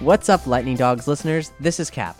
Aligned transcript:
What's 0.00 0.28
up, 0.28 0.46
Lightning 0.46 0.76
Dogs 0.76 1.08
listeners? 1.08 1.52
This 1.58 1.80
is 1.80 1.88
Cap. 1.88 2.18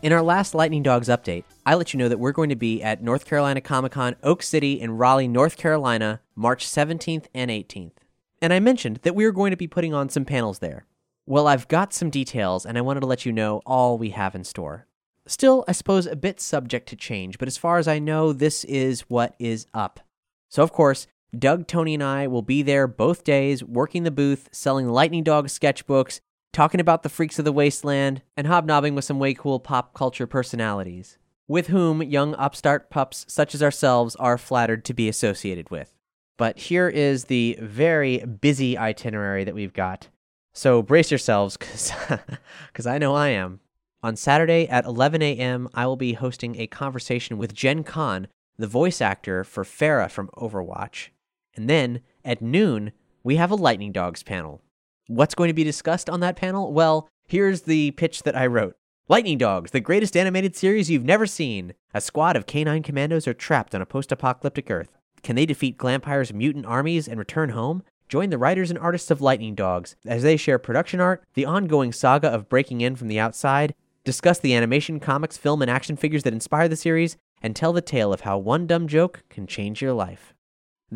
In 0.00 0.10
our 0.10 0.22
last 0.22 0.54
Lightning 0.54 0.82
Dogs 0.82 1.08
update, 1.08 1.44
I 1.66 1.74
let 1.74 1.92
you 1.92 1.98
know 1.98 2.08
that 2.08 2.18
we're 2.18 2.32
going 2.32 2.48
to 2.48 2.56
be 2.56 2.82
at 2.82 3.02
North 3.02 3.26
Carolina 3.26 3.60
Comic 3.60 3.92
Con 3.92 4.16
Oak 4.22 4.42
City 4.42 4.80
in 4.80 4.96
Raleigh, 4.96 5.28
North 5.28 5.58
Carolina, 5.58 6.22
March 6.34 6.66
17th 6.66 7.26
and 7.34 7.50
18th. 7.50 7.92
And 8.40 8.54
I 8.54 8.60
mentioned 8.60 9.00
that 9.02 9.14
we 9.14 9.26
were 9.26 9.32
going 9.32 9.50
to 9.50 9.56
be 9.58 9.66
putting 9.66 9.92
on 9.92 10.08
some 10.08 10.24
panels 10.24 10.60
there. 10.60 10.86
Well, 11.26 11.46
I've 11.46 11.68
got 11.68 11.92
some 11.92 12.08
details, 12.08 12.64
and 12.64 12.78
I 12.78 12.82
wanted 12.82 13.00
to 13.00 13.06
let 13.06 13.26
you 13.26 13.32
know 13.32 13.60
all 13.66 13.98
we 13.98 14.10
have 14.10 14.34
in 14.34 14.44
store. 14.44 14.86
Still, 15.26 15.64
I 15.68 15.72
suppose 15.72 16.06
a 16.06 16.16
bit 16.16 16.40
subject 16.40 16.88
to 16.88 16.96
change, 16.96 17.38
but 17.38 17.48
as 17.48 17.58
far 17.58 17.76
as 17.76 17.86
I 17.86 17.98
know, 17.98 18.32
this 18.32 18.64
is 18.64 19.02
what 19.02 19.34
is 19.38 19.66
up. 19.74 20.00
So, 20.48 20.62
of 20.62 20.72
course, 20.72 21.06
Doug, 21.38 21.66
Tony, 21.66 21.94
and 21.94 22.02
I 22.02 22.26
will 22.26 22.42
be 22.42 22.62
there 22.62 22.86
both 22.86 23.24
days, 23.24 23.62
working 23.62 24.02
the 24.02 24.10
booth, 24.10 24.48
selling 24.52 24.88
Lightning 24.88 25.24
Dog 25.24 25.48
sketchbooks, 25.48 26.20
talking 26.52 26.80
about 26.80 27.02
the 27.02 27.08
freaks 27.08 27.38
of 27.38 27.44
the 27.44 27.52
wasteland, 27.52 28.22
and 28.36 28.46
hobnobbing 28.46 28.94
with 28.94 29.04
some 29.04 29.18
way 29.18 29.34
cool 29.34 29.60
pop 29.60 29.94
culture 29.94 30.26
personalities, 30.26 31.18
with 31.48 31.66
whom 31.66 32.02
young 32.02 32.34
upstart 32.36 32.90
pups 32.90 33.26
such 33.28 33.54
as 33.54 33.62
ourselves 33.62 34.16
are 34.16 34.38
flattered 34.38 34.84
to 34.84 34.94
be 34.94 35.08
associated 35.08 35.70
with. 35.70 35.92
But 36.36 36.58
here 36.58 36.88
is 36.88 37.24
the 37.24 37.58
very 37.60 38.18
busy 38.18 38.76
itinerary 38.76 39.44
that 39.44 39.54
we've 39.54 39.72
got. 39.72 40.08
So 40.52 40.82
brace 40.82 41.10
yourselves, 41.10 41.56
because 41.56 42.86
I 42.86 42.98
know 42.98 43.14
I 43.14 43.28
am. 43.28 43.60
On 44.02 44.16
Saturday 44.16 44.68
at 44.68 44.84
11 44.84 45.22
a.m., 45.22 45.68
I 45.74 45.86
will 45.86 45.96
be 45.96 46.12
hosting 46.12 46.60
a 46.60 46.66
conversation 46.66 47.38
with 47.38 47.54
Jen 47.54 47.82
Kahn, 47.82 48.28
the 48.58 48.66
voice 48.66 49.00
actor 49.00 49.44
for 49.44 49.64
Pharah 49.64 50.10
from 50.10 50.28
Overwatch. 50.36 51.08
And 51.56 51.68
then 51.68 52.00
at 52.24 52.42
noon, 52.42 52.92
we 53.22 53.36
have 53.36 53.50
a 53.50 53.56
Lightning 53.56 53.92
Dogs 53.92 54.22
panel. 54.22 54.60
What's 55.06 55.34
going 55.34 55.48
to 55.48 55.54
be 55.54 55.64
discussed 55.64 56.08
on 56.08 56.20
that 56.20 56.36
panel? 56.36 56.72
Well, 56.72 57.08
here's 57.26 57.62
the 57.62 57.92
pitch 57.92 58.22
that 58.22 58.36
I 58.36 58.46
wrote. 58.46 58.76
Lightning 59.08 59.36
Dogs, 59.36 59.70
the 59.70 59.80
greatest 59.80 60.16
animated 60.16 60.56
series 60.56 60.90
you've 60.90 61.04
never 61.04 61.26
seen. 61.26 61.74
A 61.92 62.00
squad 62.00 62.36
of 62.36 62.46
canine 62.46 62.82
commandos 62.82 63.28
are 63.28 63.34
trapped 63.34 63.74
on 63.74 63.82
a 63.82 63.86
post 63.86 64.10
apocalyptic 64.10 64.70
Earth. 64.70 64.96
Can 65.22 65.36
they 65.36 65.46
defeat 65.46 65.78
Glampire's 65.78 66.32
mutant 66.32 66.66
armies 66.66 67.06
and 67.06 67.18
return 67.18 67.50
home? 67.50 67.82
Join 68.08 68.30
the 68.30 68.38
writers 68.38 68.70
and 68.70 68.78
artists 68.78 69.10
of 69.10 69.20
Lightning 69.20 69.54
Dogs 69.54 69.96
as 70.06 70.22
they 70.22 70.36
share 70.36 70.58
production 70.58 71.00
art, 71.00 71.22
the 71.34 71.46
ongoing 71.46 71.92
saga 71.92 72.28
of 72.28 72.48
breaking 72.48 72.80
in 72.80 72.96
from 72.96 73.08
the 73.08 73.18
outside, 73.18 73.74
discuss 74.04 74.38
the 74.38 74.54
animation, 74.54 75.00
comics, 75.00 75.36
film, 75.36 75.62
and 75.62 75.70
action 75.70 75.96
figures 75.96 76.22
that 76.22 76.34
inspire 76.34 76.68
the 76.68 76.76
series, 76.76 77.16
and 77.42 77.56
tell 77.56 77.72
the 77.72 77.80
tale 77.80 78.12
of 78.12 78.22
how 78.22 78.38
one 78.38 78.66
dumb 78.66 78.86
joke 78.86 79.22
can 79.30 79.46
change 79.46 79.80
your 79.80 79.94
life. 79.94 80.33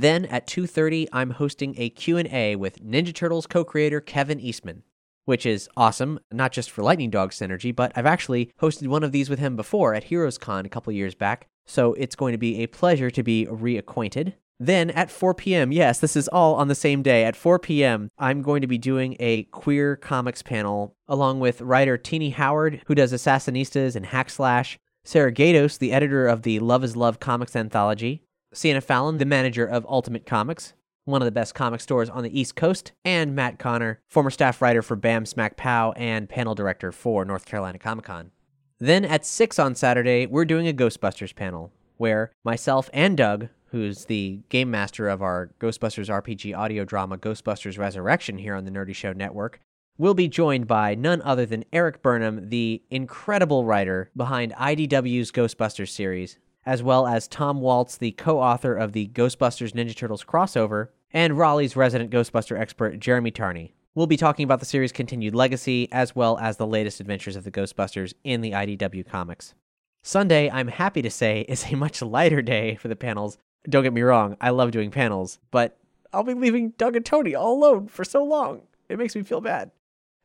Then 0.00 0.26
at 0.26 0.47
2:30 0.47 1.09
I'm 1.12 1.31
hosting 1.31 1.75
a 1.76 1.91
Q&A 1.91 2.54
with 2.54 2.81
Ninja 2.81 3.12
Turtles 3.12 3.48
co-creator 3.48 4.00
Kevin 4.00 4.38
Eastman, 4.38 4.84
which 5.25 5.44
is 5.44 5.69
awesome, 5.76 6.20
not 6.31 6.53
just 6.53 6.70
for 6.70 6.84
Lightning 6.84 7.10
Dog 7.10 7.32
synergy, 7.32 7.75
but 7.75 7.91
I've 7.97 8.06
actually 8.06 8.53
hosted 8.62 8.87
one 8.87 9.03
of 9.03 9.10
these 9.10 9.28
with 9.28 9.41
him 9.41 9.56
before 9.56 9.94
at 9.94 10.04
Heroes 10.04 10.38
Con 10.38 10.64
a 10.64 10.69
couple 10.69 10.92
years 10.92 11.16
back, 11.16 11.48
so 11.66 11.94
it's 11.94 12.14
going 12.14 12.31
to 12.31 12.38
be 12.38 12.62
a 12.62 12.69
pleasure 12.69 13.10
to 13.10 13.25
be 13.25 13.47
reacquainted. 13.50 14.34
Then 14.60 14.91
at 14.91 15.10
4 15.10 15.34
p.m., 15.34 15.72
yes, 15.72 15.98
this 15.98 16.14
is 16.14 16.28
all 16.28 16.54
on 16.54 16.69
the 16.69 16.76
same 16.76 17.03
day. 17.03 17.25
At 17.25 17.34
4 17.34 17.58
p.m., 17.58 18.08
I'm 18.20 18.42
going 18.42 18.60
to 18.60 18.69
be 18.69 18.78
doing 18.78 19.16
a 19.19 19.44
queer 19.44 19.97
comics 19.97 20.42
panel 20.42 20.94
along 21.08 21.41
with 21.41 21.60
writer 21.60 21.98
Tini 21.98 22.31
Howard, 22.31 22.82
who 22.87 22.94
does 22.94 23.12
Assassinistas 23.12 23.97
and 23.97 24.06
Hack 24.06 24.31
Slash, 24.31 24.78
Sarah 25.04 25.32
Gaydos, 25.32 25.78
the 25.78 25.92
editor 25.92 26.28
of 26.28 26.42
the 26.42 26.60
Love 26.60 26.84
is 26.84 26.94
Love 26.94 27.19
comics 27.19 27.56
anthology, 27.56 28.22
Sienna 28.53 28.81
Fallon, 28.81 29.19
the 29.19 29.26
manager 29.26 29.66
of 29.66 29.86
Ultimate 29.88 30.25
Comics, 30.25 30.72
one 31.04 31.20
of 31.20 31.26
the 31.26 31.32
best 31.32 31.54
comic 31.54 31.81
stores 31.81 32.09
on 32.09 32.22
the 32.22 32.38
East 32.41 32.56
Coast, 32.56 32.92
and 33.04 33.34
Matt 33.34 33.59
Connor, 33.59 34.00
former 34.09 34.31
staff 34.31 34.62
writer 34.62 34.82
for 34.82 34.97
Bam 34.97 35.26
Smack 35.26 35.56
Pow 35.56 35.92
and 35.92 36.28
panel 36.28 36.54
director 36.54 36.91
for 36.91 37.25
North 37.25 37.44
Carolina 37.44 37.78
Comic 37.78 38.06
Con. 38.06 38.31
Then 38.78 39.04
at 39.04 39.26
6 39.26 39.58
on 39.58 39.75
Saturday, 39.75 40.26
we're 40.26 40.44
doing 40.44 40.66
a 40.66 40.72
Ghostbusters 40.72 41.34
panel 41.34 41.72
where 41.98 42.32
myself 42.44 42.88
and 42.92 43.16
Doug, 43.16 43.48
who's 43.66 44.06
the 44.06 44.41
game 44.48 44.70
master 44.70 45.08
of 45.08 45.20
our 45.20 45.50
Ghostbusters 45.60 46.08
RPG 46.08 46.56
audio 46.56 46.84
drama 46.84 47.19
Ghostbusters 47.19 47.78
Resurrection 47.78 48.38
here 48.38 48.54
on 48.54 48.64
the 48.64 48.70
Nerdy 48.70 48.94
Show 48.94 49.12
Network, 49.12 49.60
will 49.98 50.14
be 50.14 50.28
joined 50.28 50.66
by 50.66 50.94
none 50.94 51.20
other 51.22 51.44
than 51.44 51.64
Erik 51.72 52.03
Burnham, 52.03 52.48
the 52.48 52.82
incredible 52.88 53.64
writer 53.64 54.10
behind 54.16 54.53
IDW's 54.54 55.32
Ghostbusters 55.32 55.88
series, 55.88 56.38
as 56.68 56.82
well 56.82 57.06
as 57.06 57.26
Tom 57.26 57.62
Waltz, 57.62 57.96
the 57.96 58.10
co 58.12 58.38
author 58.38 58.74
of 58.74 58.92
the 58.92 59.08
Ghostbusters 59.08 59.72
Ninja 59.72 59.96
Turtles 59.96 60.22
crossover, 60.22 60.88
and 61.14 61.38
Raleigh's 61.38 61.76
resident 61.76 62.10
Ghostbuster 62.10 62.60
expert, 62.60 63.00
Jeremy 63.00 63.30
Tarney. 63.30 63.72
We'll 63.94 64.06
be 64.06 64.18
talking 64.18 64.44
about 64.44 64.60
the 64.60 64.66
series' 64.66 64.92
continued 64.92 65.34
legacy, 65.34 65.88
as 65.90 66.14
well 66.14 66.36
as 66.36 66.58
the 66.58 66.66
latest 66.66 67.00
adventures 67.00 67.36
of 67.36 67.44
the 67.44 67.50
Ghostbusters 67.50 68.12
in 68.22 68.42
the 68.42 68.52
IDW 68.52 69.08
comics. 69.08 69.54
Sunday, 70.02 70.50
I'm 70.50 70.68
happy 70.68 71.00
to 71.00 71.10
say, 71.10 71.46
is 71.48 71.72
a 71.72 71.74
much 71.74 72.02
lighter 72.02 72.42
day 72.42 72.76
for 72.76 72.88
the 72.88 72.96
panels. 72.96 73.38
Don't 73.66 73.82
get 73.82 73.94
me 73.94 74.02
wrong, 74.02 74.36
I 74.38 74.50
love 74.50 74.70
doing 74.70 74.90
panels, 74.90 75.38
but 75.50 75.78
I'll 76.12 76.22
be 76.22 76.34
leaving 76.34 76.74
Doug 76.76 76.96
and 76.96 77.04
Tony 77.04 77.34
all 77.34 77.54
alone 77.54 77.88
for 77.88 78.04
so 78.04 78.22
long. 78.22 78.60
It 78.90 78.98
makes 78.98 79.16
me 79.16 79.22
feel 79.22 79.40
bad. 79.40 79.70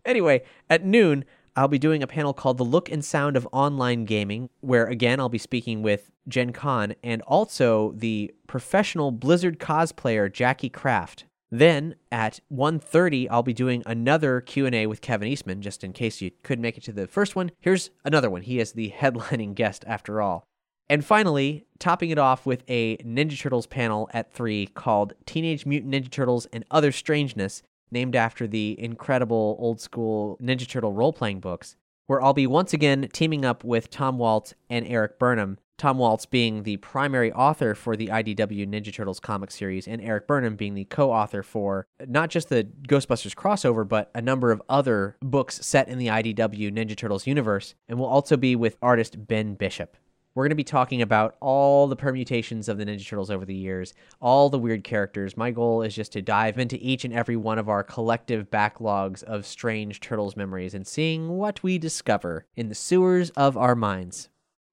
Anyway, 0.06 0.44
at 0.70 0.84
noon, 0.84 1.24
I'll 1.56 1.68
be 1.68 1.78
doing 1.78 2.02
a 2.02 2.08
panel 2.08 2.34
called 2.34 2.58
The 2.58 2.64
Look 2.64 2.90
and 2.90 3.06
Sound 3.06 3.38
of 3.38 3.48
Online 3.52 4.06
Gaming, 4.06 4.50
where 4.62 4.88
again 4.88 5.20
I'll 5.20 5.30
be 5.30 5.38
speaking 5.38 5.84
with 5.84 6.10
Jen 6.28 6.52
Kahn 6.52 6.96
and 7.04 7.22
also 7.24 7.94
the 7.96 8.34
professional 8.48 9.12
Blizzard 9.12 9.60
cosplayer 9.60 10.32
Jackie 10.32 10.70
Kraft. 10.70 11.26
Then 11.52 11.94
at 12.12 12.40
1:30 12.52 13.30
I'll 13.30 13.44
be 13.44 13.54
doing 13.54 13.84
another 13.86 14.42
Q&A 14.42 14.88
with 14.88 15.02
Kevin 15.02 15.28
Eastman 15.28 15.62
just 15.62 15.84
in 15.84 15.94
case 15.94 16.22
you 16.22 16.32
couldn't 16.42 16.64
make 16.64 16.78
it 16.78 16.84
to 16.86 16.92
the 16.92 17.06
first 17.06 17.36
one. 17.36 17.52
Here's 17.60 17.92
another 18.04 18.32
one. 18.32 18.42
He 18.42 18.60
is 18.60 18.72
the 18.72 18.90
headlining 18.98 19.54
guest 19.54 19.84
after 19.86 20.22
all. 20.22 20.46
And 20.90 21.06
finally, 21.06 21.66
topping 21.78 22.10
it 22.10 22.18
off 22.18 22.48
with 22.48 22.64
a 22.68 22.98
Ninja 22.98 23.40
Turtles 23.40 23.68
panel 23.68 24.10
at 24.12 24.34
3 24.34 24.68
called 24.68 25.14
Teenage 25.26 25.66
Mutant 25.68 25.94
Ninja 25.94 26.10
Turtles 26.10 26.48
and 26.48 26.66
Other 26.72 26.92
Strangeness 26.92 27.62
named 27.94 28.16
after 28.16 28.48
the 28.48 28.76
incredible 28.78 29.56
old 29.60 29.80
school 29.80 30.38
Ninja 30.42 30.68
Turtle 30.68 30.92
role 30.92 31.14
playing 31.14 31.40
books, 31.40 31.78
where 32.08 32.22
I'll 32.22 32.34
be 32.34 32.48
once 32.48 32.74
again 32.74 33.08
teaming 33.14 33.46
up 33.46 33.64
with 33.64 33.90
Tom 33.90 34.18
Waltz 34.18 34.54
and 34.70 34.86
Erik 34.88 35.18
Burnham. 35.18 35.60
Tom 35.78 35.98
Waltz 35.98 36.26
being 36.26 36.64
the 36.64 36.78
primary 36.78 37.32
author 37.32 37.74
for 37.74 37.96
the 37.96 38.08
IDW 38.08 38.68
Ninja 38.68 38.94
Turtles 38.94 39.20
comic 39.20 39.52
series, 39.52 39.88
and 39.88 40.02
Erik 40.02 40.28
Burnham 40.28 40.56
being 40.56 40.76
the 40.76 40.86
co 40.86 41.12
author 41.12 41.44
for 41.44 41.88
not 42.08 42.30
just 42.30 42.50
the 42.50 42.68
Ghostbusters 42.88 43.36
crossover, 43.36 43.88
but 43.88 44.12
a 44.14 44.22
number 44.22 44.52
of 44.52 44.62
other 44.70 45.18
books 45.22 45.66
set 45.66 45.88
in 45.88 45.98
the 45.98 46.08
IDW 46.08 46.72
Ninja 46.72 46.96
Turtles 46.96 47.28
universe, 47.28 47.76
and 47.88 47.98
will 47.98 48.06
also 48.06 48.38
be 48.38 48.56
with 48.56 48.78
artist 48.82 49.28
Ben 49.28 49.56
Bishop. 49.56 49.98
We're 50.36 50.46
going 50.46 50.50
to 50.50 50.56
be 50.56 50.64
talking 50.64 51.04
about 51.04 51.36
all 51.42 51.88
the 51.88 51.96
permutations 51.96 52.68
of 52.68 52.80
the 52.80 52.86
Ninja 52.86 53.08
Turtles 53.08 53.30
over 53.30 53.46
the 53.46 53.54
years, 53.54 53.94
all 54.20 54.50
the 54.50 54.58
weird 54.58 54.84
characters. 54.84 55.38
My 55.38 55.52
goal 55.52 55.84
is 55.84 55.94
just 55.94 56.12
to 56.14 56.24
dive 56.24 56.58
into 56.58 56.78
each 56.82 57.06
and 57.06 57.14
every 57.14 57.36
one 57.36 57.60
of 57.60 57.70
our 57.70 57.84
collective 57.84 58.50
backlogs 58.50 59.22
of 59.22 59.46
strange 59.46 60.00
Turtles 60.00 60.36
memories 60.36 60.74
and 60.74 60.88
seeing 60.88 61.30
what 61.30 61.62
we 61.62 61.78
discover 61.78 62.48
in 62.56 62.68
the 62.68 62.76
sewers 62.76 63.30
of 63.32 63.56
our 63.56 63.76
minds. 63.76 64.30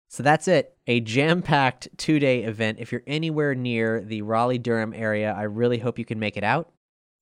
So 0.08 0.22
that's 0.22 0.48
it. 0.48 0.76
A 0.86 1.00
jam 1.00 1.42
packed 1.42 1.88
two 1.98 2.18
day 2.18 2.42
event. 2.42 2.78
If 2.80 2.90
you're 2.90 3.02
anywhere 3.06 3.54
near 3.54 4.00
the 4.00 4.22
Raleigh 4.22 4.58
Durham 4.58 4.94
area, 4.94 5.32
I 5.32 5.42
really 5.42 5.78
hope 5.78 5.98
you 5.98 6.06
can 6.06 6.18
make 6.18 6.38
it 6.38 6.42
out. 6.42 6.72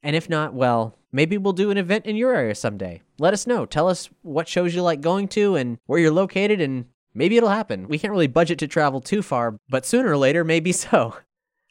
And 0.02 0.14
if 0.14 0.30
not, 0.30 0.54
well, 0.54 0.96
maybe 1.10 1.36
we'll 1.36 1.52
do 1.52 1.72
an 1.72 1.76
event 1.76 2.06
in 2.06 2.14
your 2.14 2.34
area 2.34 2.54
someday. 2.54 3.02
Let 3.18 3.34
us 3.34 3.48
know. 3.48 3.66
Tell 3.66 3.88
us 3.88 4.08
what 4.22 4.46
shows 4.46 4.76
you 4.76 4.82
like 4.82 5.00
going 5.00 5.26
to 5.28 5.56
and 5.56 5.78
where 5.86 5.98
you're 5.98 6.12
located, 6.12 6.60
and 6.60 6.86
maybe 7.14 7.36
it'll 7.36 7.48
happen. 7.48 7.88
We 7.88 7.98
can't 7.98 8.12
really 8.12 8.26
budget 8.26 8.58
to 8.60 8.68
travel 8.68 9.00
too 9.00 9.22
far, 9.22 9.58
but 9.68 9.86
sooner 9.86 10.10
or 10.10 10.16
later, 10.16 10.44
maybe 10.44 10.72
so. 10.72 11.16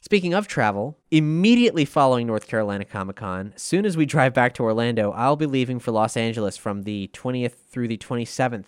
Speaking 0.02 0.34
of 0.34 0.48
travel, 0.48 0.98
immediately 1.12 1.84
following 1.84 2.28
North 2.28 2.48
Carolina 2.48 2.86
Comic 2.86 3.18
Con, 3.18 3.54
soon 3.58 3.86
as 3.86 3.98
we 3.98 4.06
drive 4.06 4.34
back 4.34 4.54
to 4.54 4.64
Orlando, 4.64 5.12
I'll 5.12 5.36
be 5.36 5.48
leaving 5.48 5.80
for 5.80 5.92
Los 5.92 6.16
Angeles 6.16 6.56
from 6.56 6.84
the 6.84 7.10
20th 7.14 7.56
through 7.70 7.88
the 7.88 7.98
27th. 7.98 8.68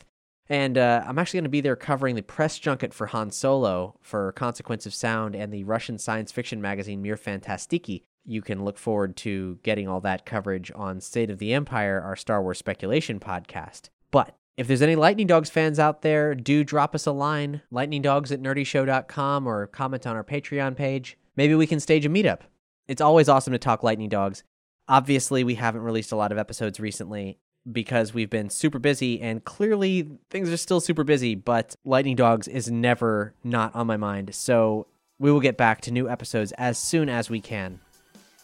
And 0.50 0.80
uh, 0.80 1.04
I'm 1.08 1.20
actually 1.20 1.38
going 1.38 1.44
to 1.46 1.50
be 1.50 1.62
there 1.62 1.76
covering 1.76 2.16
the 2.16 2.24
press 2.24 2.58
junket 2.58 2.94
for 2.94 3.08
Han 3.08 3.30
Solo 3.30 4.00
for 4.02 4.32
Consequence 4.32 4.88
of 4.88 4.96
Sound 4.96 5.36
and 5.36 5.54
the 5.54 5.64
Russian 5.64 6.00
science 6.00 6.32
fiction 6.32 6.60
magazine 6.60 7.02
Mir 7.04 7.16
Fantastiki. 7.16 8.02
You 8.26 8.42
can 8.42 8.66
look 8.66 8.80
forward 8.80 9.16
to 9.18 9.60
getting 9.62 9.88
all 9.88 10.02
that 10.02 10.26
coverage 10.26 10.72
on 10.74 11.00
State 11.00 11.30
of 11.30 11.38
the 11.38 11.54
Empire, 11.54 12.02
our 12.02 12.16
Star 12.16 12.42
Wars 12.42 12.58
speculation 12.58 13.20
podcast. 13.20 13.90
But 14.10 14.36
if 14.60 14.68
there's 14.68 14.82
any 14.82 14.98
Lightning 14.98 15.26
Dogs 15.26 15.50
fans 15.50 15.80
out 15.80 16.02
there, 16.02 16.36
do 16.36 16.66
drop 16.66 16.94
us 16.94 17.06
a 17.06 17.14
line, 17.14 17.62
lightningdogs 17.72 18.30
at 18.30 18.42
nerdyshow.com, 18.42 19.48
or 19.48 19.68
comment 19.68 20.06
on 20.06 20.18
our 20.18 20.24
Patreon 20.24 20.76
page. 20.76 21.18
Maybe 21.38 21.56
we 21.56 21.66
can 21.66 21.80
stage 21.80 22.06
a 22.06 22.10
meetup. 22.10 22.42
It's 22.86 23.00
always 23.00 23.30
awesome 23.30 23.54
to 23.54 23.58
talk 23.58 23.84
Lightning 23.84 24.10
Dogs. 24.10 24.44
Obviously, 24.90 25.46
we 25.46 25.56
haven't 25.56 25.84
released 25.84 26.12
a 26.12 26.18
lot 26.18 26.34
of 26.34 26.38
episodes 26.38 26.78
recently, 26.78 27.40
because 27.72 28.14
we've 28.14 28.30
been 28.30 28.50
super 28.50 28.80
busy 28.80 29.22
and 29.22 29.46
clearly 29.46 30.10
things 30.30 30.50
are 30.50 30.58
still 30.58 30.82
super 30.82 31.06
busy, 31.06 31.36
but 31.36 31.74
Lightning 31.86 32.18
Dogs 32.18 32.50
is 32.50 32.70
never 32.70 33.34
not 33.46 33.74
on 33.76 33.88
my 33.88 33.96
mind. 33.96 34.36
So 34.36 34.88
we 35.20 35.32
will 35.32 35.40
get 35.40 35.56
back 35.56 35.80
to 35.82 35.92
new 35.92 36.10
episodes 36.10 36.52
as 36.54 36.78
soon 36.78 37.08
as 37.08 37.30
we 37.30 37.40
can. 37.40 37.80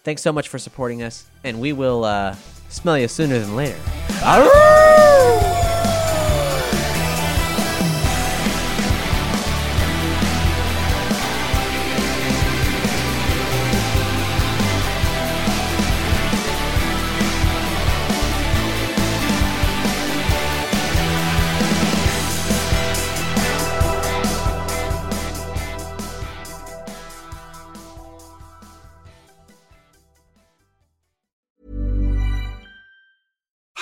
Thanks 0.06 0.22
so 0.22 0.32
much 0.32 0.48
for 0.48 0.60
supporting 0.60 1.04
us, 1.04 1.26
and 1.44 1.60
we 1.60 1.74
will 1.74 2.06
uh, 2.06 2.36
smell 2.70 2.98
you 2.98 3.10
sooner 3.10 3.38
than 3.38 3.58
later. 3.58 3.78